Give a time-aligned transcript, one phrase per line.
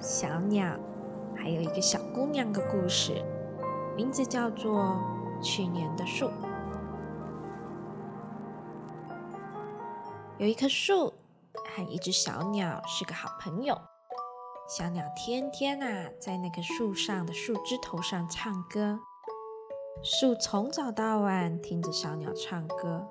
[0.00, 0.78] 小鸟，
[1.36, 3.24] 还有一个小姑娘的故事，
[3.96, 4.96] 名字叫做
[5.42, 6.26] 《去年的树》。
[10.38, 11.14] 有一棵树
[11.54, 13.74] 和一只小鸟是个好朋友，
[14.68, 19.00] 小鸟天天啊在那棵树上的树枝头上唱歌，
[20.02, 23.08] 树从早到晚听着小鸟唱歌。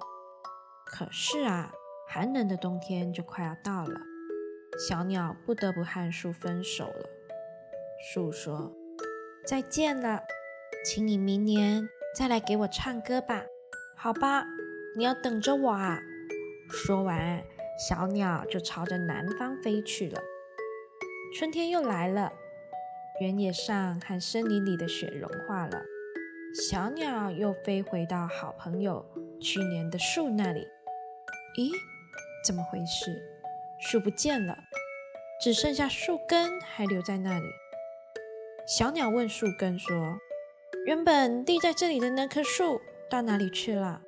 [0.85, 1.71] 可是啊，
[2.07, 3.99] 寒冷的冬天就快要到了，
[4.77, 7.09] 小鸟不得不和树分手了。
[8.13, 8.75] 树说
[9.47, 10.21] ：“再见了，
[10.83, 13.43] 请你明年再来给我唱歌吧，
[13.95, 14.45] 好吧？
[14.97, 15.99] 你要等着我啊！”
[16.69, 17.41] 说完，
[17.87, 20.21] 小鸟就朝着南方飞去了。
[21.37, 22.31] 春天又来了，
[23.21, 25.83] 原野上和森林里的雪融化了，
[26.69, 29.05] 小鸟又飞回到好朋友
[29.39, 30.67] 去年的树那里。
[31.57, 31.71] 咦，
[32.45, 33.34] 怎么回事？
[33.79, 34.57] 树不见了，
[35.41, 37.45] 只剩下树根还留在那里。
[38.67, 40.17] 小鸟问树根说
[40.87, 44.01] ：“原本立在这里的那棵树到哪里去了？”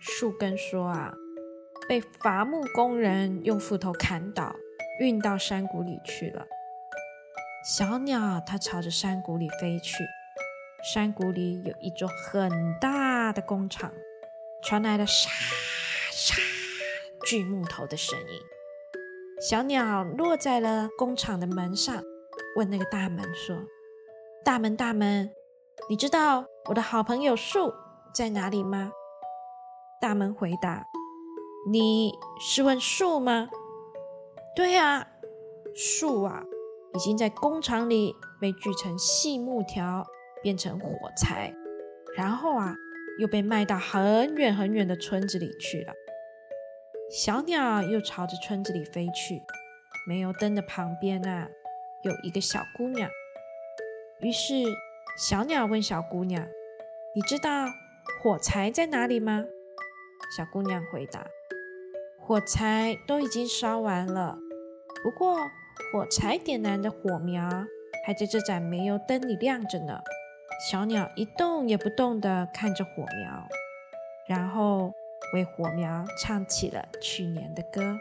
[0.00, 1.14] 树根说：“啊，
[1.88, 4.54] 被伐木工人用斧头砍倒，
[5.00, 6.46] 运到山谷里去了。”
[7.64, 10.04] 小鸟它朝着山谷里飞去，
[10.92, 13.92] 山谷里有一座很大的工厂，
[14.62, 15.30] 传来了沙
[16.10, 16.34] 沙。
[17.24, 18.40] 锯木头的声音，
[19.42, 22.00] 小鸟落在了工厂的门上，
[22.54, 23.56] 问那个大门说
[24.44, 25.28] ：“大门，大门，
[25.90, 27.72] 你知道我的好朋友树
[28.14, 28.92] 在哪里吗？”
[30.00, 30.86] 大门回答
[31.68, 33.48] ：“你是问树吗
[34.54, 35.08] ？”“对啊，
[35.74, 36.44] 树啊，
[36.94, 40.06] 已经在工厂里被锯成细木条，
[40.40, 40.86] 变成火
[41.16, 41.52] 柴，
[42.16, 42.76] 然后啊，
[43.18, 45.92] 又被卖到很远很远的村子里去了。”
[47.12, 49.42] 小鸟又朝着村子里飞去，
[50.08, 51.46] 煤油灯的旁边啊，
[52.00, 53.10] 有一个小姑娘。
[54.22, 54.54] 于是
[55.18, 56.42] 小鸟问小姑娘
[57.14, 57.66] ：“你知道
[58.22, 59.44] 火柴在哪里吗？”
[60.34, 61.26] 小姑娘回答
[62.18, 64.38] ：“火柴都已经烧完了，
[65.04, 65.36] 不过
[65.92, 67.46] 火柴点燃的火苗
[68.06, 70.00] 还在这盏煤油灯里亮着呢。”
[70.70, 73.46] 小鸟一动也不动地看着火苗，
[74.26, 74.94] 然后。
[75.34, 77.96] 为火苗唱起了去年的歌，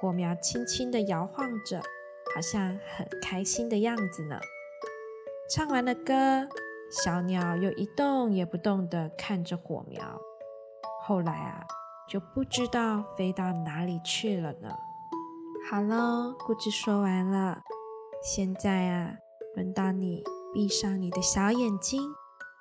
[0.00, 1.80] 火苗轻轻地摇晃着，
[2.34, 4.38] 好像很开心的样子呢。
[5.48, 6.48] 唱完了歌，
[6.90, 10.20] 小鸟又一动也不动地看着火苗。
[11.02, 11.64] 后来啊，
[12.08, 14.76] 就不知道飞到哪里去了呢。
[15.70, 17.62] 好喽，故事说完了，
[18.22, 19.14] 现在啊，
[19.54, 20.22] 轮到你
[20.52, 22.02] 闭上你的小眼睛，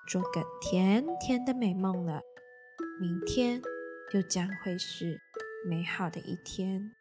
[0.07, 2.21] 做个甜甜的美梦了。
[2.97, 3.61] 明天
[4.13, 5.19] 又将会是
[5.67, 6.95] 美好的一天。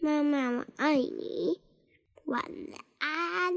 [0.00, 1.60] 妈妈，我爱你，
[2.24, 2.42] 晚
[2.98, 3.54] 安。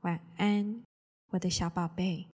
[0.00, 0.82] 晚安，
[1.28, 2.24] 我的小宝贝。